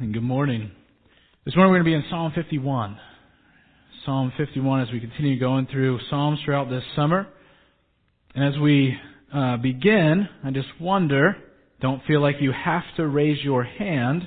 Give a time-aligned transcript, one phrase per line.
[0.00, 0.70] and good morning.
[1.44, 2.98] This morning we're going to be in Psalm 51.
[4.06, 7.26] Psalm 51 as we continue going through Psalms throughout this summer.
[8.34, 8.96] And as we
[9.30, 11.36] uh, begin, I just wonder,
[11.82, 14.26] don't feel like you have to raise your hand,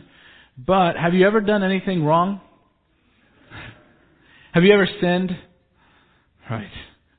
[0.59, 2.39] but have you ever done anything wrong?
[4.53, 5.31] Have you ever sinned?
[6.51, 6.69] Right.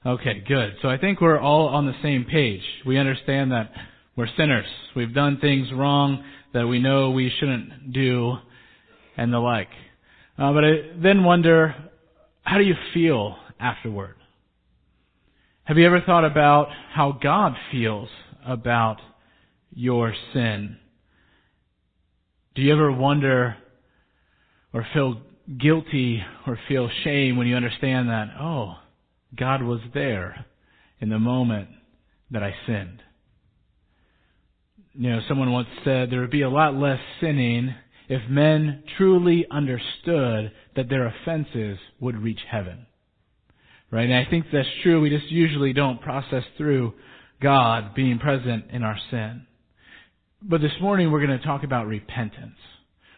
[0.06, 0.74] Okay, good.
[0.80, 2.62] So I think we're all on the same page.
[2.86, 3.72] We understand that
[4.16, 4.66] we're sinners.
[4.94, 8.34] We've done things wrong that we know we shouldn't do
[9.16, 9.68] and the like.
[10.38, 10.70] Uh, but I
[11.02, 11.74] then wonder,
[12.42, 14.14] how do you feel afterward?
[15.64, 18.08] Have you ever thought about how God feels
[18.46, 18.98] about
[19.72, 20.76] your sin?
[22.54, 23.56] Do you ever wonder
[24.72, 25.22] or feel
[25.58, 28.74] guilty or feel shame when you understand that, oh,
[29.36, 30.46] God was there
[31.00, 31.68] in the moment
[32.30, 33.02] that I sinned?
[34.96, 37.74] You know, someone once said there would be a lot less sinning
[38.08, 42.86] if men truly understood that their offenses would reach heaven.
[43.90, 44.08] Right?
[44.08, 45.00] And I think that's true.
[45.00, 46.94] We just usually don't process through
[47.42, 49.46] God being present in our sin.
[50.42, 52.58] But this morning we're going to talk about repentance.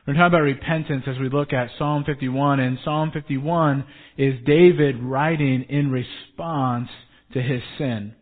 [0.07, 2.61] We're going to talk about repentance as we look at Psalm 51.
[2.61, 3.85] And Psalm 51
[4.17, 6.89] is David writing in response
[7.35, 8.15] to his sin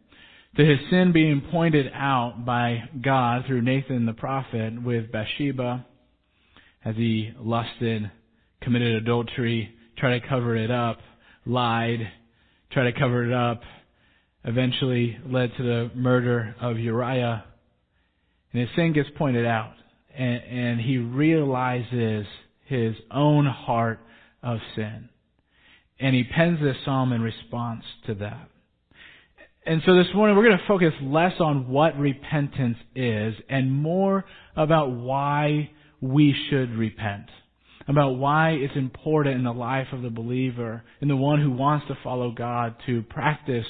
[0.57, 5.85] to his sin being pointed out by God through Nathan the prophet with Bathsheba
[6.85, 8.11] as he lusted,
[8.61, 10.99] committed adultery, tried to cover it up,
[11.45, 12.01] lied,
[12.71, 13.63] tried to cover it up,
[14.45, 17.45] eventually led to the murder of Uriah.
[18.53, 19.75] And his sin gets pointed out,
[20.17, 22.27] and, and he realizes
[22.67, 23.99] his own heart
[24.43, 25.09] of sin.
[25.99, 28.49] And he pens this psalm in response to that.
[29.67, 34.27] And so this morning we're going to focus less on what repentance is and more
[34.57, 35.71] about why
[36.03, 37.31] we should repent.
[37.89, 41.87] About why it's important in the life of the believer and the one who wants
[41.89, 43.65] to follow God to practice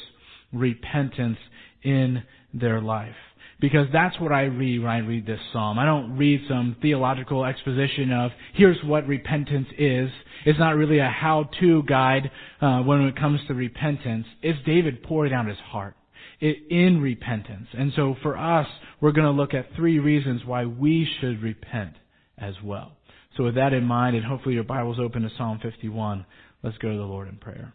[0.53, 1.39] repentance
[1.85, 3.15] in their life.
[3.61, 5.79] Because that's what I read when I read this psalm.
[5.79, 10.11] I don't read some theological exposition of here's what repentance is.
[10.45, 14.27] It's not really a how-to guide uh, when it comes to repentance.
[14.43, 15.95] It's David pouring out his heart
[16.41, 17.69] in repentance.
[17.73, 18.67] And so for us,
[19.01, 21.95] we're going to look at three reasons why we should repent
[22.39, 22.93] as well.
[23.37, 26.25] So with that in mind, and hopefully your Bible's open to Psalm 51,
[26.63, 27.73] let's go to the Lord in prayer.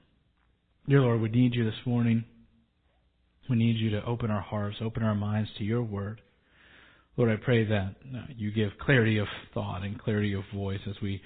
[0.88, 2.26] Dear Lord, we need you this morning.
[3.50, 6.22] We need you to open our hearts, open our minds to your word.
[7.18, 10.96] Lord, I pray that uh, you give clarity of thought and clarity of voice as
[11.02, 11.22] we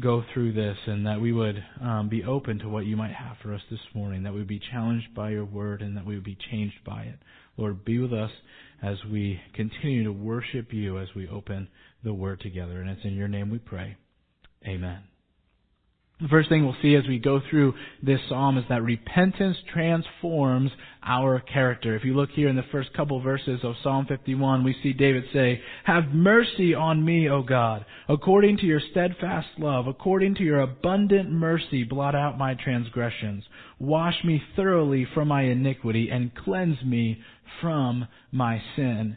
[0.00, 3.36] go through this and that we would um, be open to what you might have
[3.42, 6.14] for us this morning, that we would be challenged by your word and that we
[6.14, 7.18] would be changed by it.
[7.56, 8.30] Lord, be with us
[8.82, 11.68] as we continue to worship you as we open
[12.02, 12.80] the word together.
[12.80, 13.96] And it's in your name we pray.
[14.66, 15.13] Amen.
[16.20, 20.70] The first thing we'll see as we go through this psalm is that repentance transforms
[21.02, 21.96] our character.
[21.96, 25.24] If you look here in the first couple verses of Psalm 51, we see David
[25.32, 30.60] say, Have mercy on me, O God, according to your steadfast love, according to your
[30.60, 33.42] abundant mercy, blot out my transgressions.
[33.80, 37.20] Wash me thoroughly from my iniquity and cleanse me
[37.60, 39.16] from my sin.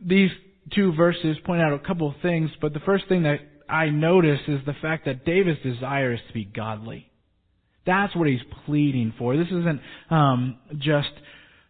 [0.00, 0.30] These
[0.72, 3.40] two verses point out a couple of things, but the first thing that
[3.70, 7.10] I notice is the fact that David's desire is to be godly.
[7.86, 9.36] That's what he's pleading for.
[9.36, 11.10] This isn't um, just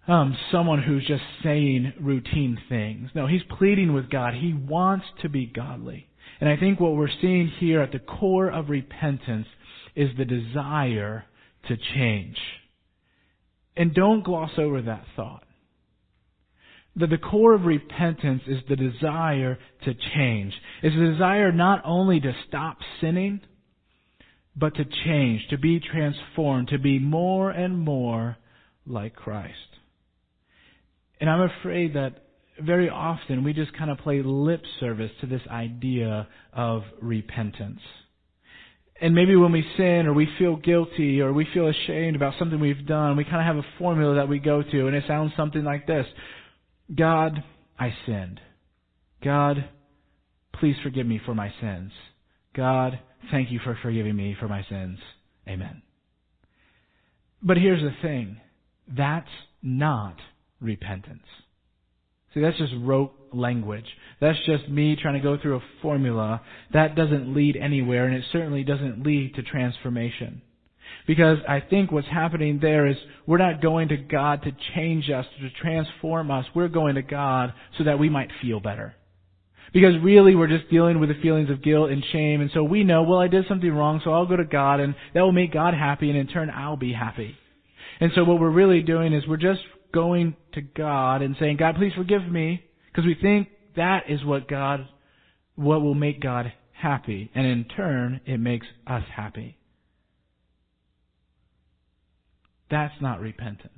[0.08, 3.10] um, someone who's just saying routine things.
[3.14, 4.34] No, he's pleading with God.
[4.34, 6.08] He wants to be godly.
[6.40, 9.46] And I think what we're seeing here at the core of repentance
[9.94, 11.24] is the desire
[11.68, 12.38] to change.
[13.76, 15.44] And don't gloss over that thought
[17.00, 20.54] that the core of repentance is the desire to change.
[20.82, 23.40] It's the desire not only to stop sinning,
[24.56, 28.36] but to change, to be transformed, to be more and more
[28.86, 29.54] like Christ.
[31.20, 32.24] And I'm afraid that
[32.60, 37.80] very often we just kind of play lip service to this idea of repentance.
[39.00, 42.60] And maybe when we sin or we feel guilty or we feel ashamed about something
[42.60, 45.32] we've done, we kind of have a formula that we go to and it sounds
[45.36, 46.06] something like this.
[46.94, 47.42] God,
[47.78, 48.40] I sinned.
[49.22, 49.68] God,
[50.54, 51.92] please forgive me for my sins.
[52.54, 52.98] God,
[53.30, 54.98] thank you for forgiving me for my sins.
[55.48, 55.82] Amen.
[57.42, 58.38] But here's the thing.
[58.88, 59.28] That's
[59.62, 60.16] not
[60.60, 61.24] repentance.
[62.34, 63.86] See, that's just rote language.
[64.20, 66.42] That's just me trying to go through a formula.
[66.72, 70.42] That doesn't lead anywhere, and it certainly doesn't lead to transformation.
[71.10, 72.94] Because I think what's happening there is
[73.26, 76.44] we're not going to God to change us, to transform us.
[76.54, 78.94] We're going to God so that we might feel better.
[79.72, 82.84] Because really we're just dealing with the feelings of guilt and shame, and so we
[82.84, 85.52] know, well, I did something wrong, so I'll go to God, and that will make
[85.52, 87.34] God happy, and in turn I'll be happy.
[87.98, 89.62] And so what we're really doing is we're just
[89.92, 94.46] going to God and saying, God, please forgive me, because we think that is what
[94.46, 94.86] God,
[95.56, 99.56] what will make God happy, and in turn it makes us happy.
[102.70, 103.72] That's not repentance.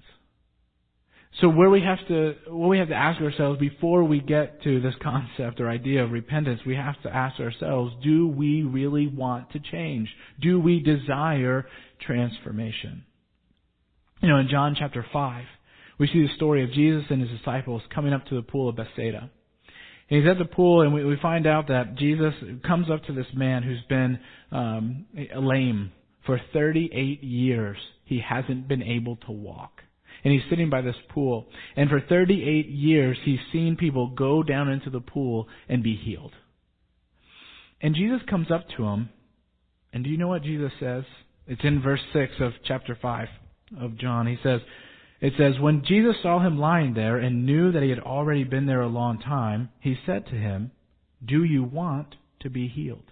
[1.41, 4.81] So where we have to, what we have to ask ourselves before we get to
[4.81, 9.51] this concept or idea of repentance, we have to ask ourselves, do we really want
[9.53, 10.11] to change?
[10.43, 11.67] Do we desire
[12.05, 13.05] transformation?
[14.21, 15.45] You know, in John chapter 5,
[15.99, 18.77] we see the story of Jesus and his disciples coming up to the pool of
[18.77, 19.31] Bethsaida.
[20.11, 22.35] And he's at the pool, and we, we find out that Jesus
[22.67, 24.19] comes up to this man who's been
[24.51, 25.93] um, lame
[26.27, 27.79] for 38 years.
[28.13, 29.81] He hasn't been able to walk
[30.25, 31.47] and he's sitting by this pool.
[31.77, 36.33] And for 38 years, he's seen people go down into the pool and be healed.
[37.81, 39.09] And Jesus comes up to him,
[39.93, 41.05] and do you know what Jesus says?
[41.47, 43.29] It's in verse 6 of chapter 5
[43.81, 44.27] of John.
[44.27, 44.61] He says,
[45.21, 48.67] it says, When Jesus saw him lying there and knew that he had already been
[48.67, 50.71] there a long time, he said to him,
[51.25, 53.11] Do you want to be healed?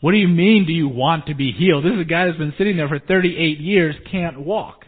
[0.00, 1.84] What do you mean, do you want to be healed?
[1.84, 4.84] This is a guy that's been sitting there for 38 years, can't walk.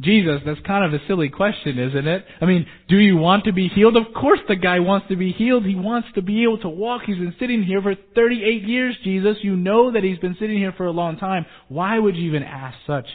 [0.00, 2.24] Jesus, that's kind of a silly question, isn't it?
[2.40, 3.96] I mean, do you want to be healed?
[3.96, 5.64] Of course the guy wants to be healed.
[5.64, 7.02] He wants to be able to walk.
[7.06, 9.38] He's been sitting here for 38 years, Jesus.
[9.40, 11.46] You know that he's been sitting here for a long time.
[11.68, 13.06] Why would you even ask such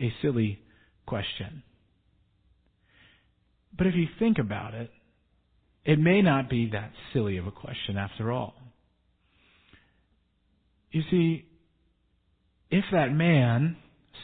[0.00, 0.60] a silly
[1.06, 1.62] question?
[3.76, 4.90] But if you think about it,
[5.84, 8.54] it may not be that silly of a question after all.
[10.90, 11.46] You see,
[12.70, 13.76] if that man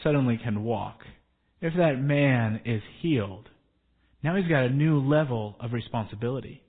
[0.03, 0.99] suddenly can walk,
[1.61, 3.49] if that man is healed,
[4.23, 6.61] now he's got a new level of responsibility.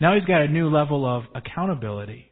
[0.00, 2.30] Now he's got a new level of accountability.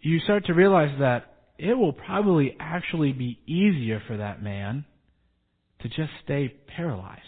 [0.00, 4.84] You start to realize that it will probably actually be easier for that man
[5.80, 7.20] to just stay paralyzed,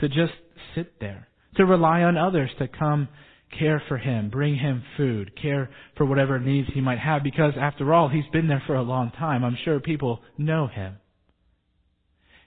[0.00, 0.32] to just
[0.74, 3.08] sit there, to rely on others to come
[3.56, 7.92] care for him, bring him food, care for whatever needs he might have, because after
[7.92, 9.44] all, he's been there for a long time.
[9.44, 10.96] I'm sure people know him.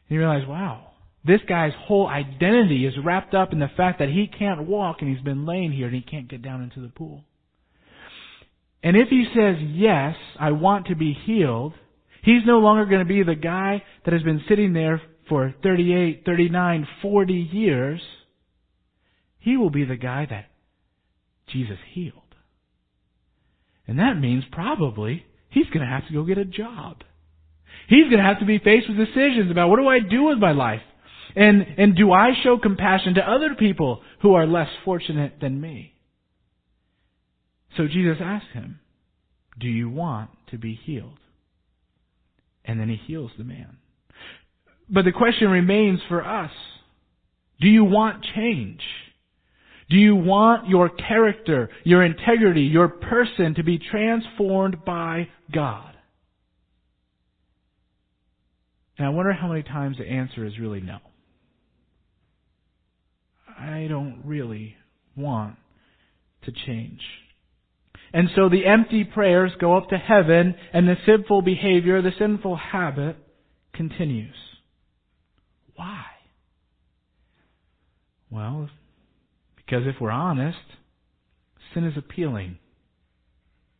[0.10, 0.92] And you realize, wow,
[1.24, 5.10] this guy's whole identity is wrapped up in the fact that he can't walk and
[5.10, 7.24] he's been laying here and he can't get down into the pool.
[8.84, 11.74] And if he says, yes, I want to be healed,
[12.24, 16.24] he's no longer going to be the guy that has been sitting there for 38,
[16.26, 18.02] 39, 40 years.
[19.40, 20.46] He will be the guy that
[21.52, 22.16] Jesus healed.
[23.88, 27.04] And that means probably he's going to have to go get a job.
[27.88, 30.38] He's going to have to be faced with decisions about what do I do with
[30.38, 30.82] my life?
[31.36, 35.94] And, and do I show compassion to other people who are less fortunate than me?
[37.78, 38.80] So Jesus asked him,
[39.60, 41.20] Do you want to be healed?
[42.66, 43.78] And then he heals the man.
[44.90, 46.52] But the question remains for us
[47.62, 48.82] Do you want change?
[49.92, 55.94] Do you want your character, your integrity, your person to be transformed by God?
[58.98, 61.00] And I wonder how many times the answer is really no.
[63.60, 64.78] I don't really
[65.18, 65.58] want
[66.44, 67.02] to change.
[68.14, 72.56] And so the empty prayers go up to heaven and the sinful behavior, the sinful
[72.56, 73.18] habit
[73.74, 74.36] continues.
[75.76, 76.06] Why?
[78.30, 78.70] Well,
[79.72, 80.58] because if we're honest,
[81.74, 82.58] sin is appealing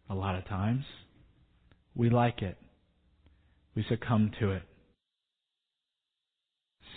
[0.10, 0.86] a lot of times.
[1.96, 2.58] We like it.
[3.76, 4.64] We succumb to it.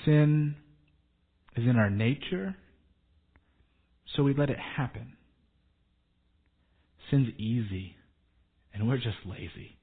[0.04, 0.54] Sin
[1.56, 2.54] is in our nature,
[4.14, 5.14] so we let it happen.
[7.10, 7.96] Sin's easy,
[8.72, 9.76] and we're just lazy.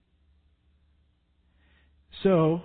[2.23, 2.61] So,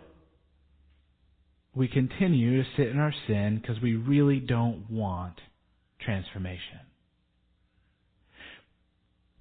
[1.74, 5.40] we continue to sit in our sin because we really don't want
[6.06, 6.80] transformation.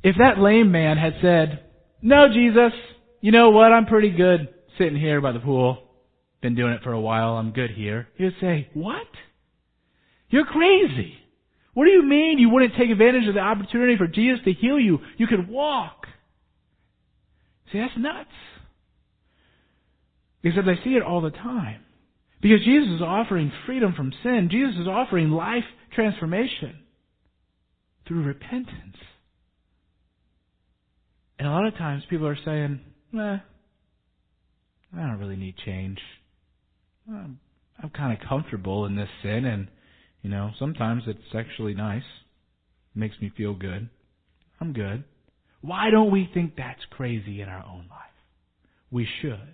[0.03, 1.63] If that lame man had said,
[2.01, 2.73] No, Jesus,
[3.21, 3.71] you know what?
[3.71, 5.81] I'm pretty good sitting here by the pool.
[6.41, 7.35] Been doing it for a while.
[7.37, 8.09] I'm good here.
[8.15, 9.07] He would say, What?
[10.29, 11.15] You're crazy.
[11.73, 14.79] What do you mean you wouldn't take advantage of the opportunity for Jesus to heal
[14.79, 14.99] you?
[15.17, 16.07] You could walk.
[17.71, 18.29] See, that's nuts.
[20.41, 21.81] Because I see it all the time.
[22.41, 24.49] Because Jesus is offering freedom from sin.
[24.51, 25.63] Jesus is offering life
[25.95, 26.79] transformation
[28.07, 28.97] through repentance.
[31.39, 32.79] And a lot of times people are saying,
[33.11, 33.39] "Nah,
[34.95, 35.99] I don't really need change.
[37.09, 37.39] I'm,
[37.81, 39.67] I'm kind of comfortable in this sin, and
[40.21, 42.01] You know, sometimes it's actually nice.
[42.95, 43.89] makes me feel good.
[44.59, 45.03] I'm good.
[45.61, 48.17] Why don't we think that's crazy in our own life?
[48.89, 49.53] We should.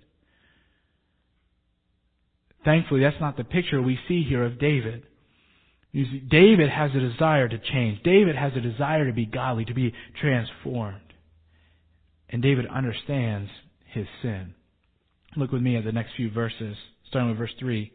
[2.64, 5.04] Thankfully, that's not the picture we see here of David.
[5.92, 8.02] You see, David has a desire to change.
[8.04, 11.02] David has a desire to be godly, to be transformed.
[12.30, 13.50] And David understands
[13.86, 14.54] his sin.
[15.36, 16.78] Look with me at the next few verses,
[17.10, 17.92] starting with verse 3.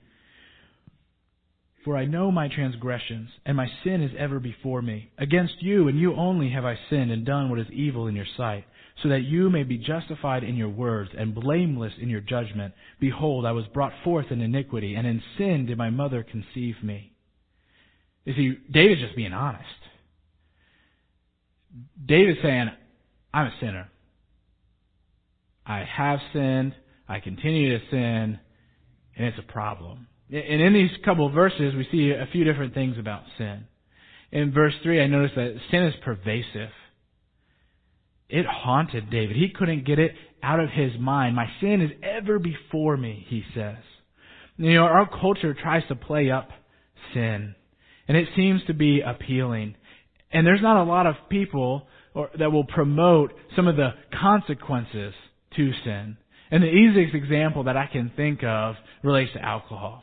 [1.85, 5.12] For I know my transgressions, and my sin is ever before me.
[5.19, 8.26] Against you and you only have I sinned and done what is evil in your
[8.37, 8.65] sight,
[9.03, 12.75] so that you may be justified in your words and blameless in your judgment.
[12.99, 17.12] Behold, I was brought forth in iniquity, and in sin did my mother conceive me.
[18.26, 19.64] You see, David's just being honest.
[22.04, 22.71] David's saying,
[23.33, 23.88] I'm a sinner.
[25.64, 26.75] I have sinned.
[27.09, 28.38] I continue to sin,
[29.16, 30.09] and it's a problem.
[30.28, 33.64] And in these couple of verses, we see a few different things about sin.
[34.33, 36.71] In verse 3, I notice that sin is pervasive.
[38.28, 39.37] It haunted David.
[39.37, 41.37] He couldn't get it out of his mind.
[41.37, 43.76] My sin is ever before me, he says.
[44.56, 46.49] You know, our culture tries to play up
[47.14, 47.54] sin,
[48.09, 49.75] and it seems to be appealing.
[50.33, 55.15] And there's not a lot of people or, that will promote some of the consequences
[55.57, 56.17] to sin.
[56.51, 60.03] And the easiest example that I can think of relates to alcohol.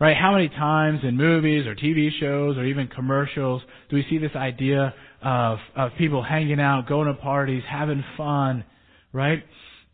[0.00, 0.16] Right?
[0.16, 4.34] How many times in movies or TV shows or even commercials do we see this
[4.34, 8.64] idea of, of people hanging out, going to parties, having fun,
[9.12, 9.42] right?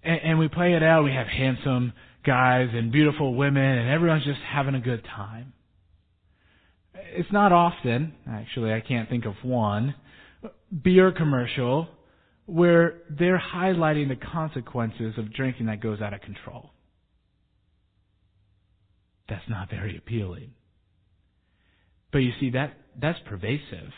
[0.03, 1.05] And, and we play it out.
[1.05, 1.93] We have handsome
[2.25, 5.53] guys and beautiful women and everyone's just having a good time.
[7.13, 9.95] It's not often, actually, I can't think of one,
[10.83, 11.89] beer commercial
[12.47, 16.71] where they're highlighting the consequences of drinking that goes out of control
[19.31, 20.51] that's not very appealing.
[22.13, 23.93] But you see, that, that's pervasive.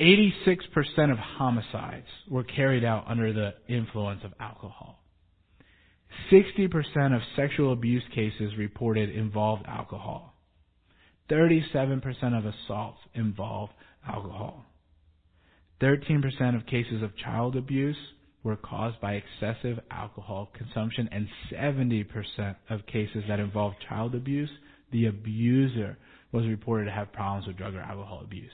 [0.00, 5.04] 86% of homicides were carried out under the influence of alcohol.
[6.32, 10.34] 60% of sexual abuse cases reported involved alcohol.
[11.30, 13.70] 37% of assaults involve
[14.06, 14.64] alcohol.
[15.80, 17.96] 13% of cases of child abuse
[18.42, 24.50] were caused by excessive alcohol consumption, and 70% of cases that involved child abuse,
[24.92, 25.98] the abuser
[26.32, 28.50] was reported to have problems with drug or alcohol abuse.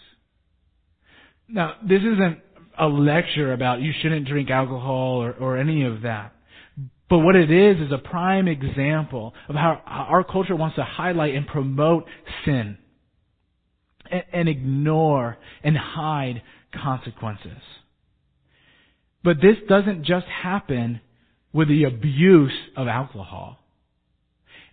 [1.49, 2.41] Now, this isn't
[2.79, 6.33] a lecture about you shouldn't drink alcohol or, or any of that.
[7.09, 11.35] But what it is is a prime example of how our culture wants to highlight
[11.35, 12.05] and promote
[12.45, 12.79] sin
[14.33, 16.43] and, ignore and hide
[16.75, 17.63] consequences.
[19.23, 21.01] But this doesn't just happen
[21.53, 23.59] with the abuse of alcohol.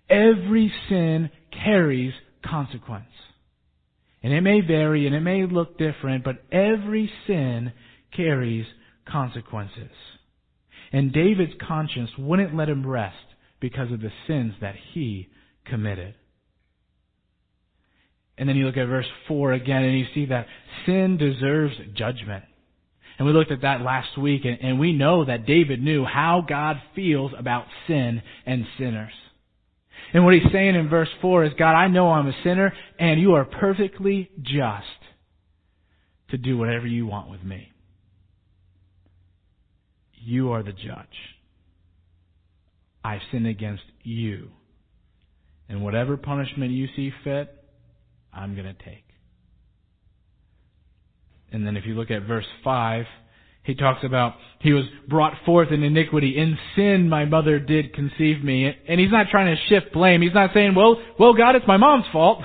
[0.10, 1.30] Every sin
[1.63, 2.13] carries
[2.46, 3.06] consequence.
[4.22, 7.74] And it may vary and it may look different, but every sin
[8.16, 8.66] carries
[9.06, 9.92] consequences.
[10.94, 13.18] And David's conscience wouldn't let him rest
[13.60, 15.28] because of the sins that he
[15.66, 16.14] committed.
[18.38, 20.48] And then you look at verse 4 again and you see that
[20.86, 22.44] sin deserves judgment.
[23.18, 26.44] And we looked at that last week, and, and we know that David knew how
[26.48, 29.12] God feels about sin and sinners.
[30.14, 33.22] And what he's saying in verse 4 is, God, I know I'm a sinner, and
[33.22, 34.88] you are perfectly just
[36.30, 37.73] to do whatever you want with me.
[40.25, 41.08] You are the judge.
[43.03, 44.50] I've sinned against you.
[45.68, 47.53] And whatever punishment you see fit,
[48.34, 49.03] I'm going to take.
[51.51, 53.06] And then if you look at verse 5,
[53.63, 56.38] he talks about he was brought forth in iniquity.
[56.38, 58.70] In sin my mother did conceive me.
[58.88, 60.22] And he's not trying to shift blame.
[60.22, 62.42] He's not saying, well, well God, it's my mom's fault.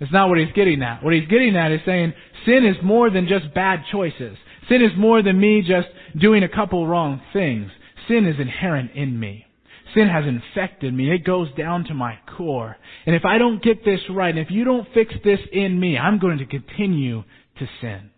[0.00, 1.02] It's not what he's getting at.
[1.02, 2.12] What he's getting at is saying
[2.46, 4.36] sin is more than just bad choices.
[4.68, 5.88] Sin is more than me just
[6.20, 7.70] doing a couple wrong things.
[8.06, 9.46] Sin is inherent in me.
[9.94, 11.10] Sin has infected me.
[11.10, 12.76] It goes down to my core.
[13.06, 15.96] And if I don't get this right, and if you don't fix this in me,
[15.96, 17.22] I'm going to continue
[17.58, 18.10] to sin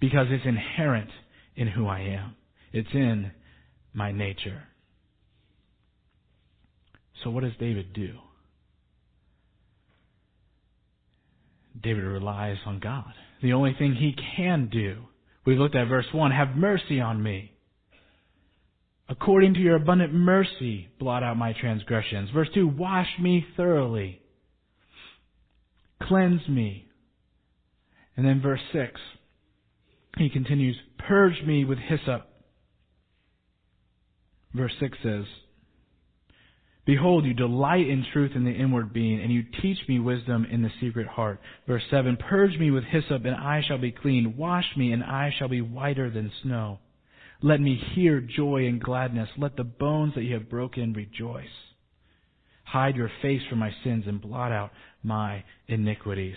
[0.00, 1.10] because it's inherent
[1.54, 2.36] in who I am.
[2.72, 3.30] It's in
[3.92, 4.62] my nature.
[7.22, 8.14] So what does David do?
[11.82, 13.12] David relies on God.
[13.42, 15.04] The only thing he can do.
[15.46, 17.52] We looked at verse 1, have mercy on me.
[19.08, 22.30] According to your abundant mercy, blot out my transgressions.
[22.30, 24.20] Verse 2, wash me thoroughly.
[26.02, 26.88] Cleanse me.
[28.16, 29.00] And then verse 6,
[30.18, 32.28] he continues, Purge me with hyssop.
[34.52, 35.24] Verse 6 says,
[36.86, 40.62] Behold, you delight in truth in the inward being, and you teach me wisdom in
[40.62, 41.40] the secret heart.
[41.66, 44.36] Verse 7 Purge me with hyssop, and I shall be clean.
[44.36, 46.78] Wash me, and I shall be whiter than snow.
[47.42, 49.28] Let me hear joy and gladness.
[49.36, 51.44] Let the bones that you have broken rejoice.
[52.62, 54.70] Hide your face from my sins and blot out
[55.02, 56.36] my iniquities.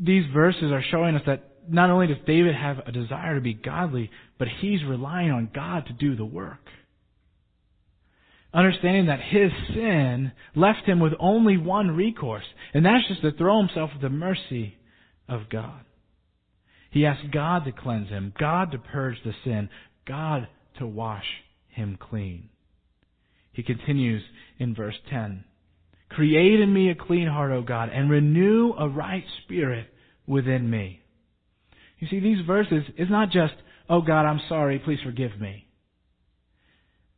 [0.00, 3.54] These verses are showing us that not only does David have a desire to be
[3.54, 6.58] godly, but he's relying on God to do the work
[8.54, 12.44] understanding that his sin left him with only one recourse,
[12.74, 14.76] and that's just to throw himself at the mercy
[15.28, 15.80] of God.
[16.90, 19.70] He asked God to cleanse him, God to purge the sin,
[20.06, 21.24] God to wash
[21.68, 22.50] him clean.
[23.52, 24.22] He continues
[24.58, 25.44] in verse 10.
[26.10, 29.86] Create in me a clean heart, O God, and renew a right spirit
[30.26, 31.00] within me.
[31.98, 33.54] You see, these verses is not just,
[33.88, 35.66] oh God, I'm sorry, please forgive me.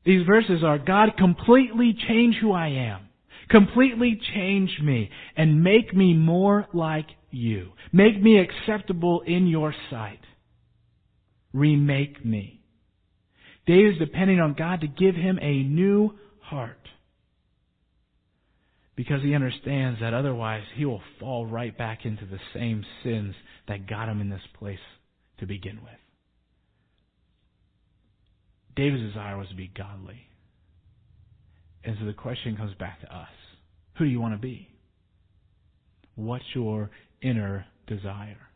[0.04, 3.08] These verses are, God, completely change who I am.
[3.48, 7.72] Completely change me and make me more like you.
[7.92, 10.20] Make me acceptable in your sight.
[11.52, 12.60] Remake me.
[13.66, 16.78] David is depending on God to give him a new heart.
[18.96, 23.34] Because he understands that otherwise he will fall right back into the same sins
[23.68, 24.78] that got him in this place
[25.38, 26.03] to begin with.
[28.76, 30.28] David's desire was to be godly.
[31.84, 33.28] And so the question comes back to us.
[33.96, 34.68] Who do you want to be?
[36.16, 36.90] What's your
[37.22, 38.48] inner desire?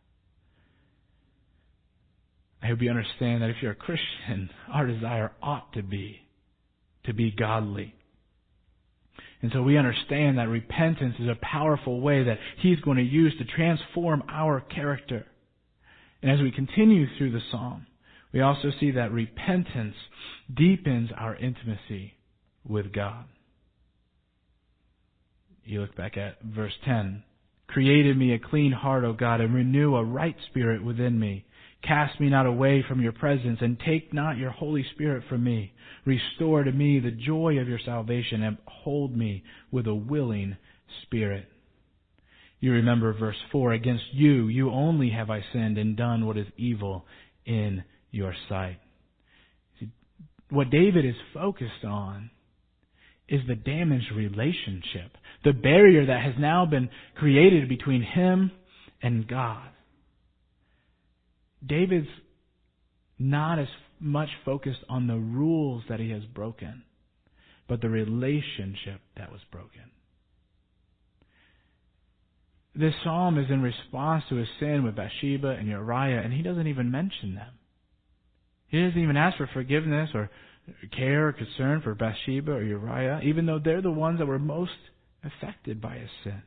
[2.63, 6.21] I hope you understand that if you're a Christian, our desire ought to be
[7.05, 7.95] to be godly.
[9.41, 13.33] And so we understand that repentance is a powerful way that He's going to use
[13.39, 15.27] to transform our character.
[16.23, 17.87] And as we continue through the psalm,
[18.33, 19.95] we also see that repentance
[20.55, 22.15] deepens our intimacy
[22.67, 23.25] with God.
[25.65, 27.23] You look back at verse 10.
[27.69, 31.45] Created me a clean heart, O God, and renew a right spirit within me.
[31.83, 35.73] Cast me not away from your presence, and take not your Holy Spirit from me.
[36.05, 40.57] Restore to me the joy of your salvation, and hold me with a willing
[41.03, 41.47] spirit.
[42.61, 46.47] You remember verse 4 Against you, you only have I sinned and done what is
[46.57, 47.05] evil
[47.45, 47.85] in
[48.19, 48.79] your sight.
[49.81, 49.89] See,
[50.51, 52.31] what David is focused on
[53.29, 58.51] is the damaged relationship, the barrier that has now been created between him
[59.03, 59.69] and God.
[61.67, 62.09] David's
[63.19, 63.69] not as
[64.01, 66.85] much focused on the rules that he has broken,
[67.69, 69.91] but the relationship that was broken.
[72.75, 76.69] This psalm is in response to his sin with Bathsheba and Uriah, and he doesn't
[76.69, 77.53] even mention them.
[78.69, 80.31] He doesn't even ask for forgiveness or
[80.97, 84.73] care or concern for Bathsheba or Uriah, even though they're the ones that were most
[85.25, 86.43] affected by his sin.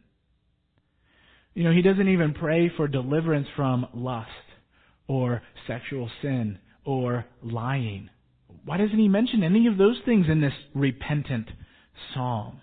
[1.54, 4.30] You know, he doesn't even pray for deliverance from lust
[5.08, 8.10] or sexual sin or lying.
[8.64, 11.50] Why doesn't he mention any of those things in this repentant
[12.14, 12.62] psalm?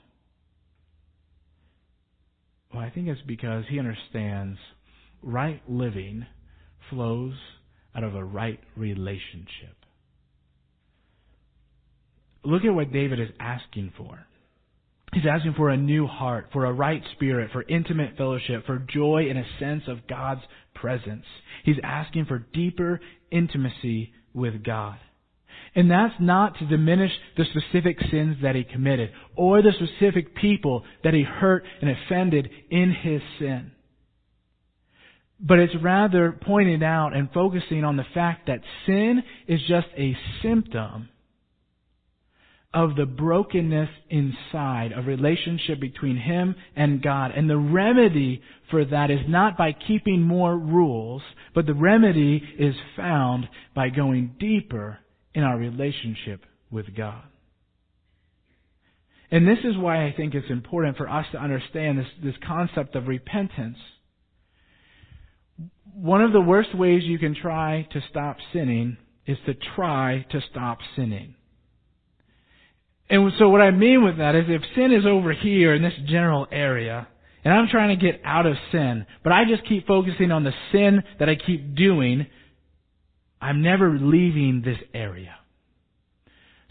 [2.73, 4.59] Well, I think it's because he understands
[5.23, 6.27] right living
[6.90, 7.35] flows
[7.99, 9.75] out of a right relationship.
[12.45, 14.25] Look at what David is asking for.
[15.13, 19.27] He's asking for a new heart, for a right spirit, for intimate fellowship, for joy
[19.29, 20.43] and a sense of God's
[20.75, 21.25] presence.
[21.65, 23.01] He's asking for deeper
[23.33, 24.99] intimacy with God.
[25.75, 30.85] And that's not to diminish the specific sins that he committed or the specific people
[31.03, 33.73] that he hurt and offended in his sin.
[35.40, 40.16] But it's rather pointing out and focusing on the fact that sin is just a
[40.42, 41.09] symptom
[42.74, 47.31] of the brokenness inside, of relationship between him and God.
[47.35, 51.22] And the remedy for that is not by keeping more rules,
[51.55, 54.98] but the remedy is found by going deeper
[55.35, 57.22] in our relationship with God.
[59.31, 62.96] And this is why I think it's important for us to understand this, this concept
[62.96, 63.77] of repentance
[65.94, 68.96] one of the worst ways you can try to stop sinning
[69.27, 71.35] is to try to stop sinning.
[73.11, 75.94] And so what I mean with that is if sin is over here in this
[76.07, 77.09] general area,
[77.44, 80.53] and I'm trying to get out of sin, but I just keep focusing on the
[80.72, 82.27] sin that I keep doing,
[83.40, 85.35] I'm never leaving this area.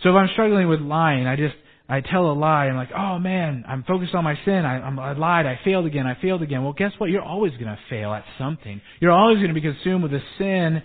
[0.04, 1.56] So if I'm struggling with lying, I just
[1.90, 2.66] I tell a lie.
[2.66, 4.66] I'm like, oh man, I'm focused on my sin.
[4.66, 5.46] I, I'm, I lied.
[5.46, 6.06] I failed again.
[6.06, 6.64] I failed again.
[6.64, 7.10] Well, guess what?
[7.10, 8.82] You're always going to fail at something.
[9.00, 10.84] You're always going to be consumed with the sin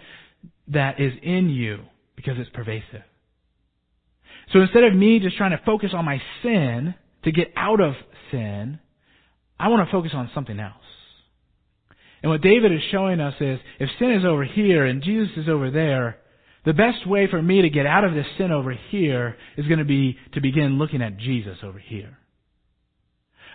[0.69, 1.81] that is in you
[2.15, 3.03] because it's pervasive.
[4.53, 7.95] So instead of me just trying to focus on my sin to get out of
[8.31, 8.79] sin,
[9.59, 10.75] I want to focus on something else.
[12.23, 15.49] And what David is showing us is if sin is over here and Jesus is
[15.49, 16.19] over there,
[16.65, 19.81] the best way for me to get out of this sin over here is going
[19.81, 22.19] to be to begin looking at Jesus over here.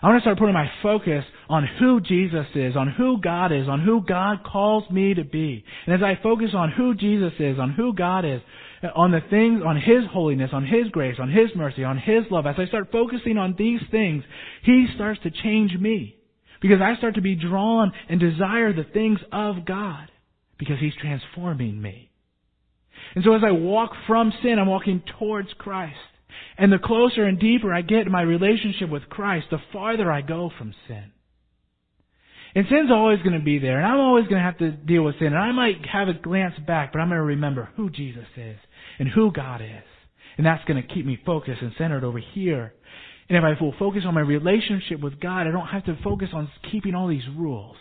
[0.01, 3.67] I want to start putting my focus on who Jesus is, on who God is,
[3.67, 5.63] on who God calls me to be.
[5.85, 8.41] And as I focus on who Jesus is, on who God is,
[8.95, 12.45] on the things, on His holiness, on His grace, on His mercy, on His love,
[12.45, 14.23] as I start focusing on these things,
[14.63, 16.15] He starts to change me.
[16.61, 20.11] Because I start to be drawn and desire the things of God.
[20.59, 22.11] Because He's transforming me.
[23.17, 25.97] And so as I walk from sin, I'm walking towards Christ.
[26.55, 30.21] And the closer and deeper I get in my relationship with Christ, the farther I
[30.21, 31.11] go from sin.
[32.53, 35.01] And sin's always going to be there, and I'm always going to have to deal
[35.01, 35.33] with sin.
[35.33, 38.57] And I might have a glance back, but I'm going to remember who Jesus is
[38.99, 39.89] and who God is.
[40.37, 42.71] And that's going to keep me focused and centered over here.
[43.29, 46.29] And if I will focus on my relationship with God, I don't have to focus
[46.33, 47.77] on keeping all these rules.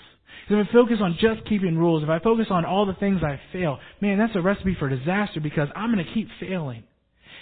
[0.49, 3.41] If I focus on just keeping rules, if I focus on all the things I
[3.53, 6.85] fail, man, that's a recipe for disaster because I'm going to keep failing.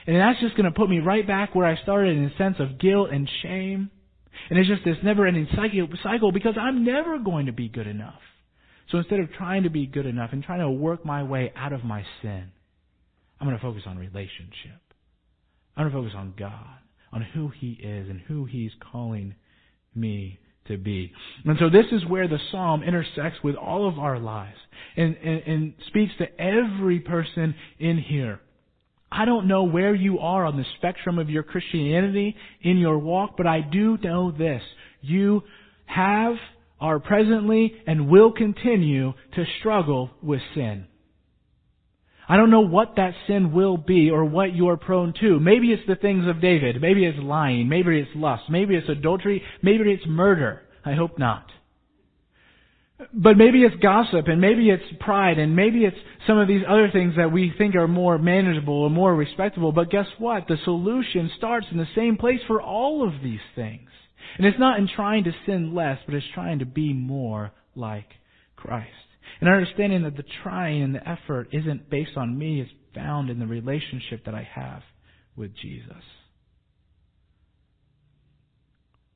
[0.07, 2.57] And that's just going to put me right back where I started in a sense
[2.59, 3.91] of guilt and shame.
[4.49, 5.49] And it's just this never ending
[6.03, 8.21] cycle because I'm never going to be good enough.
[8.91, 11.73] So instead of trying to be good enough and trying to work my way out
[11.73, 12.53] of my sin,
[13.41, 14.81] I'm going to focus on relationship.
[15.77, 16.79] I'm going to focus on God,
[17.13, 19.35] on who He is and who He's calling
[19.95, 20.39] me
[20.69, 21.13] to be.
[21.45, 24.59] And so this is where the psalm intersects with all of our lives
[24.97, 28.41] and, and, and speaks to every person in here.
[29.11, 33.35] I don't know where you are on the spectrum of your Christianity in your walk,
[33.37, 34.63] but I do know this.
[35.03, 35.43] You
[35.87, 36.35] have,
[36.81, 40.87] are presently, and will continue to struggle with sin.
[42.29, 45.39] I don't know what that sin will be or what you're prone to.
[45.39, 46.81] Maybe it's the things of David.
[46.81, 47.69] Maybe it's lying.
[47.69, 48.45] Maybe it's lust.
[48.49, 49.43] Maybe it's adultery.
[49.63, 50.63] Maybe it's murder.
[50.85, 51.47] I hope not.
[53.13, 56.91] But maybe it's gossip and maybe it's pride and maybe it's some of these other
[56.91, 59.73] things that we think are more manageable or more respectable.
[59.73, 60.47] But guess what?
[60.49, 63.91] The solution starts in the same place for all of these things.
[64.39, 68.09] And it's not in trying to sin less, but it's trying to be more like
[68.57, 68.89] Christ.
[69.45, 73.39] And understanding that the trying and the effort isn't based on me, is found in
[73.39, 74.81] the relationship that I have
[75.37, 76.03] with Jesus.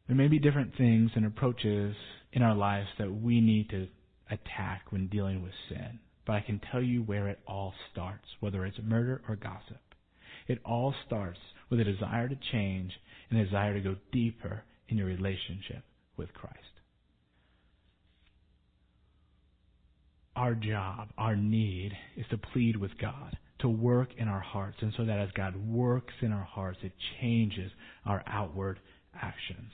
[0.07, 1.97] There may be different things and approaches
[2.35, 3.88] in our lives that we need to
[4.31, 5.99] attack when dealing with sin.
[6.27, 9.81] But I can tell you where it all starts, whether it's murder or gossip.
[10.47, 11.38] It all starts
[11.71, 12.93] with a desire to change
[13.31, 15.85] and a desire to go deeper in your relationship
[16.19, 16.78] with Christ.
[20.38, 24.77] Our job, our need is to plead with God, to work in our hearts.
[24.83, 27.72] And so that as God works in our hearts, it changes
[28.07, 28.79] our outward
[29.20, 29.72] actions.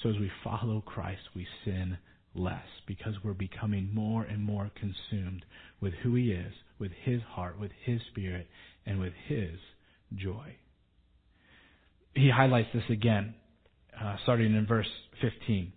[0.00, 1.98] So as we follow Christ, we sin
[2.36, 5.44] less because we're becoming more and more consumed
[5.80, 8.46] with who He is, with His heart, with His Spirit,
[8.86, 9.58] and with His
[10.14, 10.54] joy.
[12.14, 13.34] He highlights this again,
[14.00, 14.86] uh, starting in verse
[15.20, 15.72] 15.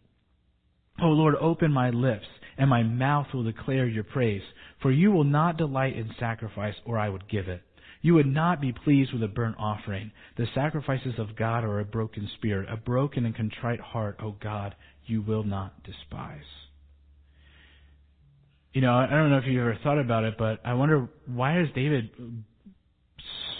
[1.01, 2.25] O Lord, open my lips,
[2.57, 4.43] and my mouth will declare your praise.
[4.81, 7.61] For you will not delight in sacrifice, or I would give it.
[8.01, 10.11] You would not be pleased with a burnt offering.
[10.37, 14.75] The sacrifices of God are a broken spirit, a broken and contrite heart, O God,
[15.05, 16.43] you will not despise.
[18.73, 21.61] You know, I don't know if you ever thought about it, but I wonder why
[21.61, 22.09] is David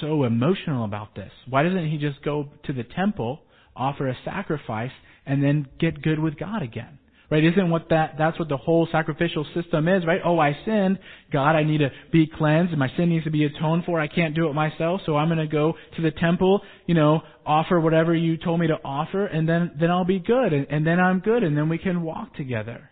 [0.01, 1.31] so emotional about this?
[1.47, 3.41] Why doesn't he just go to the temple,
[3.75, 4.91] offer a sacrifice,
[5.25, 6.99] and then get good with God again?
[7.33, 7.45] Right?
[7.45, 10.21] Isn't what that, that's what the whole sacrificial system is, right?
[10.23, 10.99] Oh, I sinned.
[11.31, 13.99] God, I need to be cleansed my sin needs to be atoned for.
[13.99, 17.79] I can't do it myself, so I'm gonna go to the temple, you know, offer
[17.79, 20.99] whatever you told me to offer, and then, then I'll be good, and, and then
[20.99, 22.91] I'm good, and then we can walk together.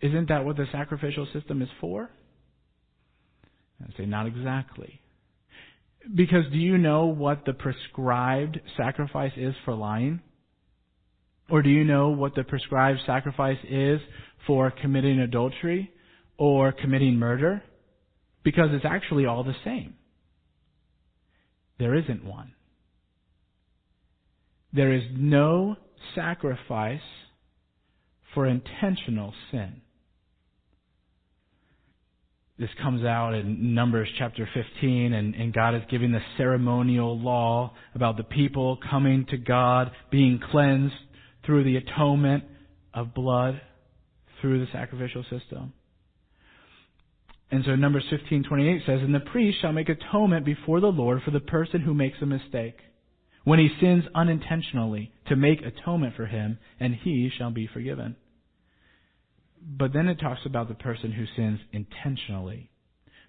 [0.00, 2.08] Isn't that what the sacrificial system is for?
[3.82, 5.00] I say, not exactly.
[6.14, 10.20] Because do you know what the prescribed sacrifice is for lying?
[11.50, 14.00] Or do you know what the prescribed sacrifice is
[14.46, 15.90] for committing adultery
[16.36, 17.62] or committing murder?
[18.44, 19.94] Because it's actually all the same.
[21.78, 22.52] There isn't one.
[24.72, 25.76] There is no
[26.14, 27.00] sacrifice
[28.34, 29.80] for intentional sin.
[32.58, 37.72] This comes out in Numbers chapter 15, and, and God is giving the ceremonial law
[37.94, 40.94] about the people coming to God, being cleansed
[41.48, 42.44] through the atonement
[42.92, 43.58] of blood
[44.38, 45.72] through the sacrificial system.
[47.50, 51.30] And so Numbers 15:28 says, "And the priest shall make atonement before the Lord for
[51.30, 52.78] the person who makes a mistake,
[53.44, 58.16] when he sins unintentionally, to make atonement for him, and he shall be forgiven."
[59.66, 62.68] But then it talks about the person who sins intentionally.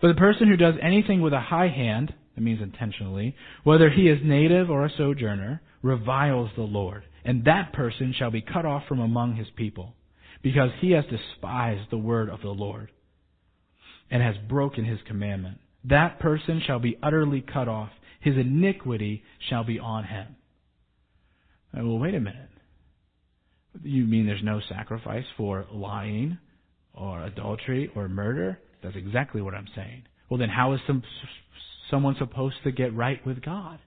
[0.01, 4.09] For the person who does anything with a high hand, that means intentionally, whether he
[4.09, 8.83] is native or a sojourner, reviles the Lord, and that person shall be cut off
[8.87, 9.93] from among his people,
[10.41, 12.91] because he has despised the word of the Lord
[14.09, 15.59] and has broken his commandment.
[15.83, 17.89] That person shall be utterly cut off.
[18.19, 20.35] His iniquity shall be on him.
[21.73, 22.49] Uh, well, wait a minute.
[23.83, 26.37] You mean there's no sacrifice for lying
[26.93, 28.59] or adultery or murder?
[28.83, 30.03] That's exactly what I'm saying.
[30.29, 31.03] Well, then how is some,
[31.89, 33.79] someone supposed to get right with God?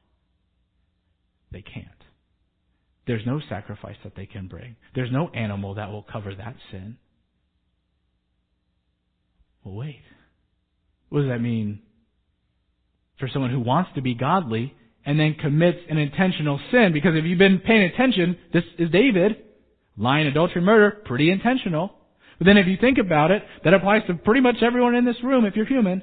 [1.51, 1.87] They can't.
[3.07, 4.77] There's no sacrifice that they can bring.
[4.95, 6.97] There's no animal that will cover that sin.
[9.65, 10.03] Well, wait.
[11.09, 11.81] What does that mean
[13.19, 16.91] for someone who wants to be godly and then commits an intentional sin?
[16.93, 19.37] Because if you've been paying attention, this is David.
[19.97, 21.93] Lying, adultery, murder, pretty intentional.
[22.39, 25.23] But then if you think about it, that applies to pretty much everyone in this
[25.23, 26.03] room if you're human.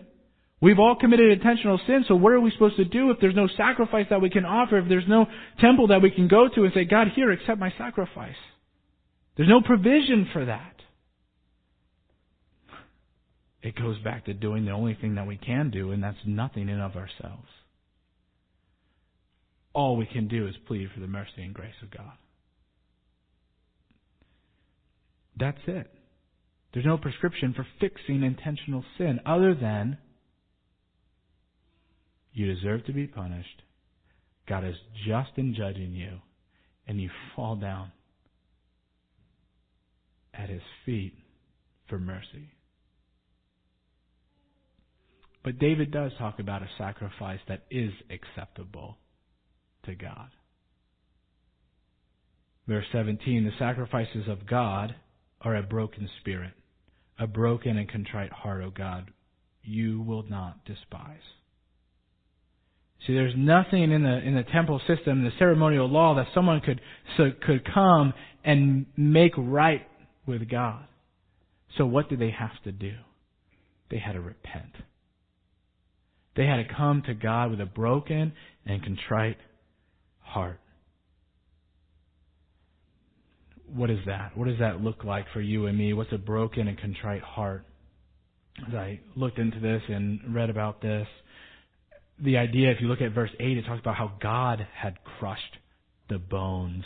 [0.62, 3.48] We've all committed intentional sin, so what are we supposed to do if there's no
[3.56, 5.26] sacrifice that we can offer, if there's no
[5.60, 8.36] temple that we can go to and say, God, here, accept my sacrifice?
[9.38, 10.76] There's no provision for that.
[13.62, 16.68] It goes back to doing the only thing that we can do, and that's nothing
[16.68, 17.48] in of ourselves.
[19.74, 22.12] All we can do is plead for the mercy and grace of God.
[25.38, 25.90] That's it.
[26.74, 29.98] There's no prescription for fixing intentional sin other than
[32.34, 33.62] you deserve to be punished.
[34.48, 34.76] God is
[35.08, 36.20] just in judging you,
[36.88, 37.92] and you fall down
[40.34, 41.14] at his feet
[41.88, 42.50] for mercy.
[45.44, 48.98] But David does talk about a sacrifice that is acceptable
[49.86, 50.30] to God.
[52.68, 54.96] Verse 17 The sacrifices of God
[55.42, 56.54] are a broken spirit,
[57.18, 59.12] a broken and contrite heart, O God,
[59.64, 61.18] you will not despise.
[63.08, 66.82] See, there's nothing in the in the temple system, the ceremonial law, that someone could
[67.18, 69.88] so, could come and make right
[70.26, 70.86] with God.
[71.78, 72.94] So what did they have to do?
[73.90, 74.74] They had to repent.
[76.36, 78.34] They had to come to God with a broken
[78.66, 79.38] and contrite
[80.22, 80.60] heart.
[83.74, 84.38] What is that?
[84.38, 85.94] What does that look like for you and me?
[85.94, 87.66] What's a broken and contrite heart?
[88.68, 91.08] As I looked into this and read about this,
[92.24, 95.58] the idea, if you look at verse 8, it talks about how God had crushed
[96.10, 96.84] the bones.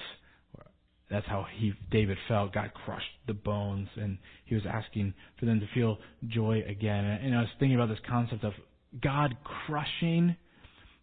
[1.10, 2.54] That's how he, David felt.
[2.54, 7.06] God crushed the bones, and he was asking for them to feel joy again.
[7.06, 8.54] And I was thinking about this concept of
[9.02, 10.36] God crushing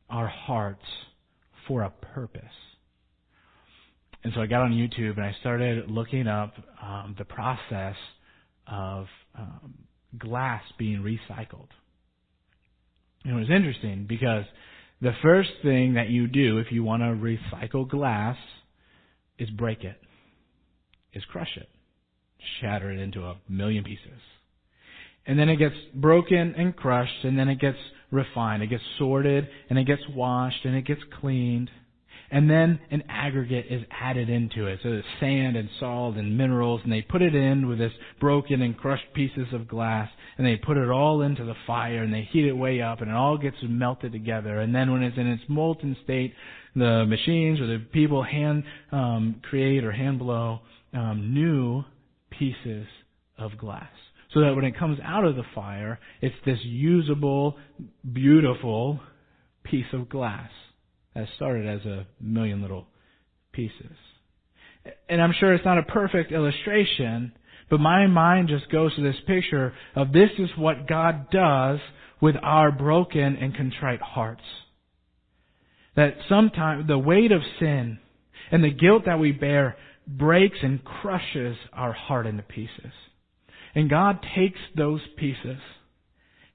[0.09, 0.85] our hearts
[1.67, 2.43] for a purpose.
[4.23, 7.97] And so I got on YouTube and I started looking up um, the process
[8.67, 9.07] of
[9.39, 9.75] um,
[10.19, 11.69] glass being recycled.
[13.25, 14.45] It was interesting because
[15.01, 18.37] the first thing that you do if you want to recycle glass
[19.39, 20.01] is break it,
[21.13, 21.69] is crush it,
[22.61, 24.21] shatter it into a million pieces.
[25.27, 27.77] And then it gets broken and crushed, and then it gets
[28.11, 28.63] refined.
[28.63, 31.71] It gets sorted, and it gets washed, and it gets cleaned.
[32.33, 34.79] And then an aggregate is added into it.
[34.83, 38.63] So there's sand and salt and minerals, and they put it in with this broken
[38.63, 42.29] and crushed pieces of glass, and they put it all into the fire, and they
[42.31, 44.61] heat it way up, and it all gets melted together.
[44.61, 46.35] And then when it's in its molten state,
[46.77, 48.63] the machines or the people hand
[48.93, 50.61] um, create or hand blow
[50.95, 51.83] um, new
[52.31, 52.87] pieces
[53.39, 53.91] of glass.
[54.33, 57.57] So that when it comes out of the fire, it's this usable,
[58.13, 59.01] beautiful
[59.65, 60.51] piece of glass
[61.15, 62.87] that started as a million little
[63.53, 63.97] pieces.
[65.09, 67.33] And I'm sure it's not a perfect illustration,
[67.69, 71.79] but my mind just goes to this picture of this is what God does
[72.21, 74.43] with our broken and contrite hearts.
[75.97, 77.99] That sometimes the weight of sin
[78.51, 82.93] and the guilt that we bear breaks and crushes our heart into pieces.
[83.75, 85.59] And God takes those pieces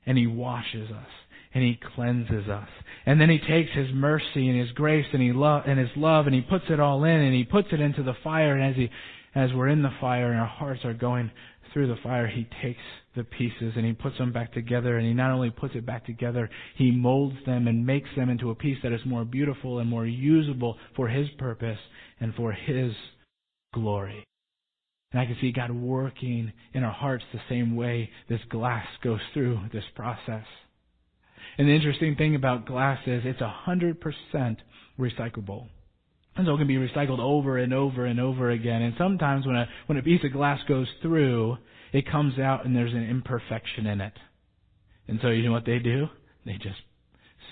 [0.06, 1.08] and He washes us
[1.54, 2.68] and He cleanses us.
[3.06, 6.36] And then He takes His mercy and His grace and He and His love and
[6.36, 8.56] He puts it all in and He puts it into the fire.
[8.56, 8.90] And as He,
[9.36, 11.32] as we're in the fire and our hearts are going
[11.72, 12.82] through the fire, He takes
[13.16, 14.98] the pieces and He puts them back together.
[14.98, 18.50] And He not only puts it back together, He molds them and makes them into
[18.50, 21.80] a piece that is more beautiful and more usable for His purpose
[22.20, 22.94] and for His
[23.74, 24.26] glory.
[25.12, 29.22] And I can see God working in our hearts the same way this glass goes
[29.34, 30.46] through this process.
[31.58, 34.58] And the interesting thing about glass is it's 100%
[35.00, 35.68] recyclable.
[36.36, 38.82] And so it can be recycled over and over and over again.
[38.82, 41.58] And sometimes when a, when a piece of glass goes through,
[41.94, 44.14] it comes out and there's an imperfection in it.
[45.08, 46.08] And so you know what they do?
[46.46, 46.82] They just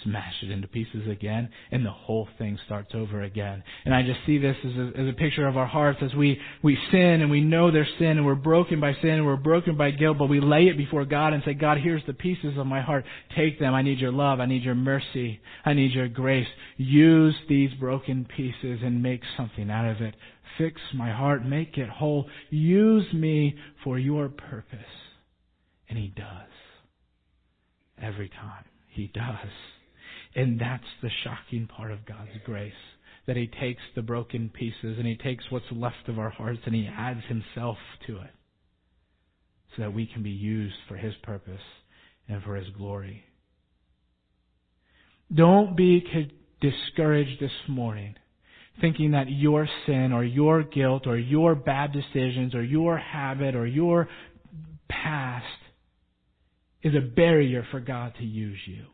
[0.04, 3.64] smash it into pieces again, and the whole thing starts over again.
[3.86, 6.40] And I just see this as a, as a picture of our hearts as we,
[6.62, 9.78] we sin and we know there's sin and we're broken by sin and we're broken
[9.78, 12.68] by guilt, but we lay it before God and say, God, here's the pieces of
[12.68, 13.06] my heart.
[13.36, 13.74] Take them.
[13.74, 14.40] I need your love.
[14.40, 15.40] I need your mercy.
[15.66, 16.48] I need your grace.
[16.78, 20.16] Use these broken pieces and make something out of it.
[20.58, 21.46] Fix my heart.
[21.46, 22.28] Make it whole.
[22.50, 24.80] Use me for your purpose.
[25.90, 26.26] And He does.
[28.02, 28.66] Every time.
[28.90, 29.50] He does.
[30.36, 32.74] And that's the shocking part of God's grace.
[33.28, 36.76] That He takes the broken pieces and He takes what's left of our hearts and
[36.76, 38.32] He adds Himself to it.
[39.76, 41.62] So that we can be used for His purpose
[42.28, 43.24] and for His glory.
[45.34, 46.04] Don't be
[46.62, 48.16] discouraged this morning
[48.82, 53.68] thinking that your sin or your guilt or your bad decisions or your habit or
[53.68, 54.08] your
[54.90, 55.46] past
[56.82, 58.86] is a barrier for God to use you.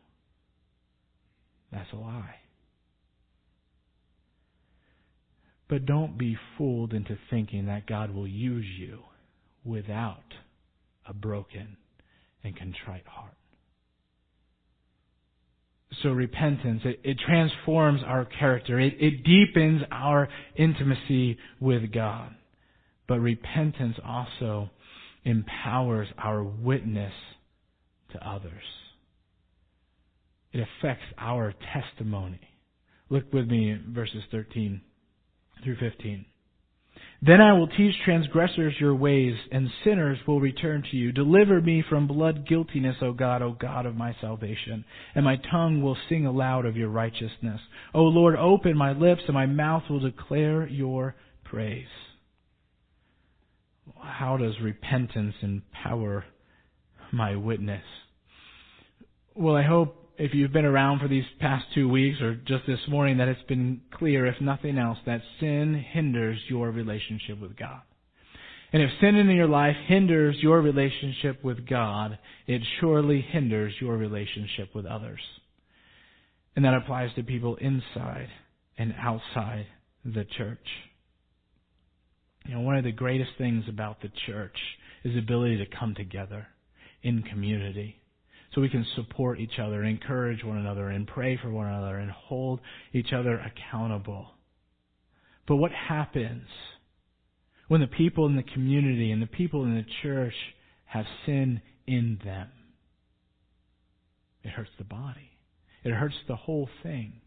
[1.72, 2.36] That's a lie.
[5.68, 9.00] But don't be fooled into thinking that God will use you
[9.64, 10.24] without
[11.06, 11.76] a broken
[12.42, 13.34] and contrite heart.
[16.02, 18.80] So repentance, it, it transforms our character.
[18.80, 22.34] It, it deepens our intimacy with God.
[23.06, 24.70] But repentance also
[25.24, 27.12] empowers our witness
[28.12, 28.62] to others.
[30.52, 32.40] It affects our testimony.
[33.08, 34.80] Look with me verses 13
[35.62, 36.24] through 15.
[37.22, 41.12] Then I will teach transgressors your ways, and sinners will return to you.
[41.12, 44.84] Deliver me from blood guiltiness, O God, O God of my salvation,
[45.14, 47.60] and my tongue will sing aloud of your righteousness.
[47.92, 51.84] O Lord, open my lips, and my mouth will declare your praise.
[54.02, 56.24] How does repentance empower
[57.12, 57.84] my witness?
[59.34, 62.80] Well, I hope if you've been around for these past two weeks or just this
[62.88, 67.80] morning that it's been clear, if nothing else, that sin hinders your relationship with God.
[68.70, 73.96] And if sin in your life hinders your relationship with God, it surely hinders your
[73.96, 75.20] relationship with others.
[76.54, 78.28] And that applies to people inside
[78.76, 79.68] and outside
[80.04, 80.58] the church.
[82.44, 84.56] You know, one of the greatest things about the church
[85.02, 86.46] is the ability to come together
[87.02, 87.99] in community
[88.54, 92.10] so we can support each other, encourage one another, and pray for one another, and
[92.10, 92.60] hold
[92.92, 94.28] each other accountable.
[95.46, 96.48] But what happens
[97.68, 100.34] when the people in the community and the people in the church
[100.86, 102.48] have sin in them?
[104.42, 105.30] It hurts the body.
[105.84, 107.20] It hurts the whole thing.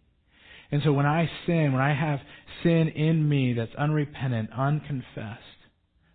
[0.71, 2.19] And so when I sin, when I have
[2.63, 5.41] sin in me that's unrepentant, unconfessed,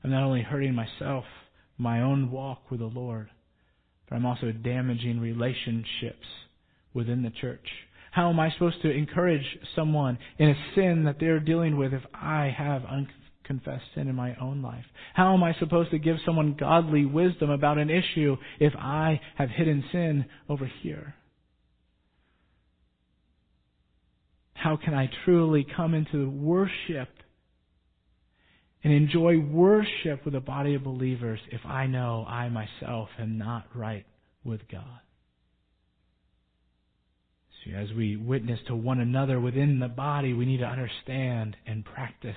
[0.03, 1.25] I'm not only hurting myself,
[1.77, 3.31] my own walk with the Lord,
[4.09, 6.27] but I'm also damaging relationships
[6.94, 7.66] within the church.
[8.11, 9.44] How am I supposed to encourage
[9.77, 14.35] someone in a sin that they're dealing with if I have unconfessed sin in my
[14.40, 14.85] own life?
[15.14, 19.51] How am I supposed to give someone godly wisdom about an issue if I have
[19.51, 21.14] hidden sin over here?
[24.55, 27.09] How can I truly come into worship
[28.88, 33.66] and enjoy worship with a body of believers if I know I myself am not
[33.74, 34.07] right
[34.44, 35.01] with God.
[37.62, 41.85] See, as we witness to one another within the body, we need to understand and
[41.85, 42.37] practice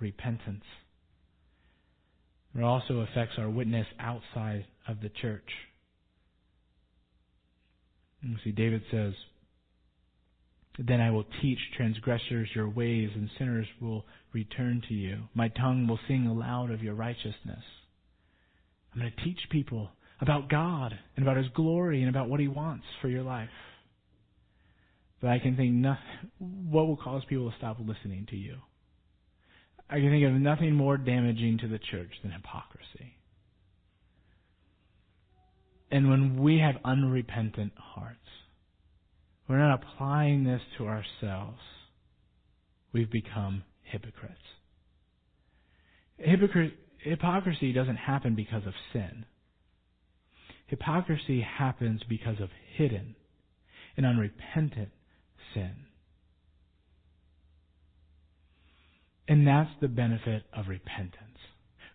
[0.00, 0.64] repentance.
[2.56, 5.50] It also affects our witness outside of the church.
[8.22, 9.12] You see, David says,
[10.88, 15.24] then I will teach transgressors your ways, and sinners will return to you.
[15.34, 17.62] My tongue will sing aloud of your righteousness.
[18.92, 19.90] I'm going to teach people
[20.20, 23.50] about God and about His glory and about what He wants for your life.
[25.20, 25.96] But I can think no,
[26.38, 28.56] what will cause people to stop listening to you.
[29.88, 33.16] I can think of nothing more damaging to the church than hypocrisy.
[35.90, 38.16] And when we have unrepentant hearts,
[39.50, 41.58] we're not applying this to ourselves.
[42.92, 44.38] We've become hypocrites.
[46.98, 49.26] hypocrisy doesn't happen because of sin.
[50.68, 53.16] Hypocrisy happens because of hidden
[53.96, 54.90] and unrepentant
[55.52, 55.74] sin.
[59.26, 61.29] And that's the benefit of repentance.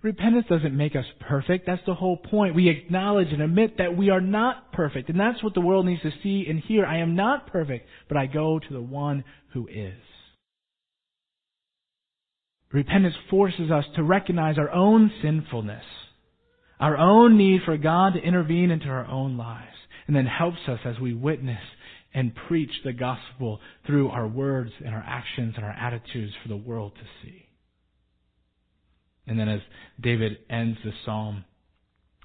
[0.06, 1.66] Repentance doesn't make us perfect.
[1.66, 2.54] That's the whole point.
[2.54, 5.10] We acknowledge and admit that we are not perfect.
[5.10, 6.86] And that's what the world needs to see and hear.
[6.86, 9.98] I am not perfect, but I go to the one who is.
[12.72, 15.84] Repentance forces us to recognize our own sinfulness,
[16.80, 19.76] our own need for God to intervene into our own lives,
[20.06, 21.64] and then helps us as we witness
[22.14, 26.56] and preach the gospel through our words and our actions and our attitudes for the
[26.56, 27.45] world to see.
[29.28, 29.62] And then as
[30.00, 31.46] David ends the psalm,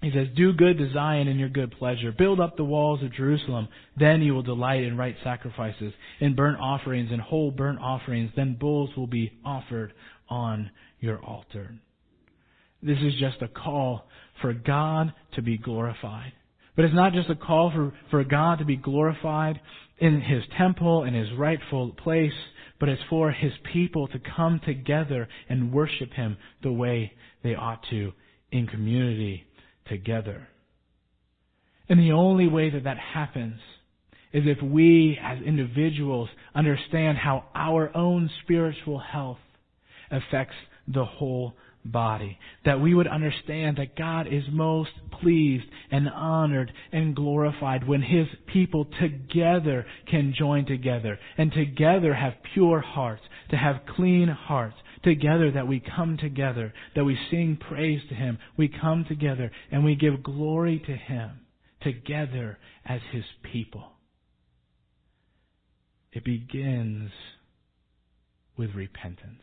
[0.02, 2.10] he says, Do good to Zion in your good pleasure.
[2.12, 3.68] Build up the walls of Jerusalem.
[3.98, 8.30] Then you will delight in right sacrifices, in burnt offerings and whole burnt offerings.
[8.34, 9.92] Then bulls will be offered
[10.28, 10.70] on
[11.00, 11.74] your altar.
[12.82, 14.06] This is just a call
[14.40, 16.32] for God to be glorified.
[16.76, 19.60] But it's not just a call for, for God to be glorified
[19.98, 22.32] in His temple, in His rightful place,
[22.80, 27.12] but it's for His people to come together and worship Him the way
[27.44, 28.12] they ought to
[28.50, 29.44] in community
[29.88, 30.48] together.
[31.88, 33.60] And the only way that that happens
[34.32, 39.38] is if we as individuals understand how our own spiritual health
[40.10, 40.54] affects
[40.88, 41.54] the whole
[41.84, 42.38] body.
[42.64, 48.26] That we would understand that God is most pleased and honored and glorified when His
[48.52, 55.50] people together can join together and together have pure hearts, to have clean hearts, together
[55.52, 58.38] that we come together, that we sing praise to Him.
[58.56, 61.40] We come together and we give glory to Him
[61.82, 63.92] together as His people.
[66.12, 67.10] It begins
[68.56, 69.42] with repentance.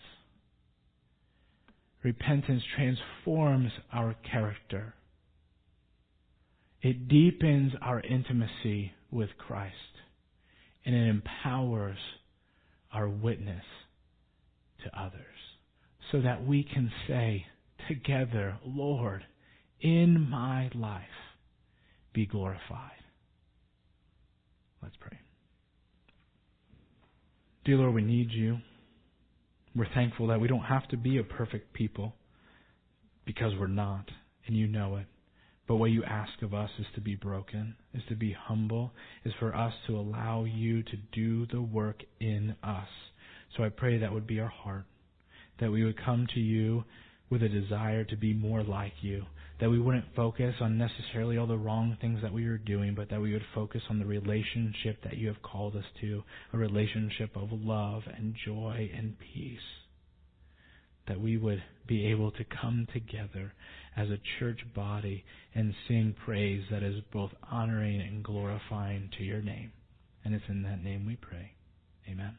[2.08, 4.94] Repentance transforms our character.
[6.82, 9.74] It deepens our intimacy with Christ.
[10.86, 11.98] And it empowers
[12.94, 13.66] our witness
[14.86, 15.20] to others.
[16.10, 17.46] So that we can say
[17.90, 19.26] together, Lord,
[19.82, 21.04] in my life,
[22.14, 23.04] be glorified.
[24.82, 25.20] Let's pray.
[27.66, 28.60] Dear Lord, we need you.
[29.78, 32.16] We're thankful that we don't have to be a perfect people
[33.28, 34.10] because we're not,
[34.48, 35.06] and you know it.
[35.68, 38.92] But what you ask of us is to be broken, is to be humble,
[39.24, 42.88] is for us to allow you to do the work in us.
[43.56, 44.86] So I pray that would be our heart,
[45.60, 46.84] that we would come to you
[47.30, 49.26] with a desire to be more like you,
[49.60, 53.10] that we wouldn't focus on necessarily all the wrong things that we were doing, but
[53.10, 57.36] that we would focus on the relationship that you have called us to, a relationship
[57.36, 59.60] of love and joy and peace.
[61.08, 63.54] That we would be able to come together
[63.96, 65.24] as a church body
[65.56, 69.72] and sing praise that is both honoring and glorifying to your name.
[70.24, 71.54] And it's in that name we pray.
[72.08, 72.38] Amen.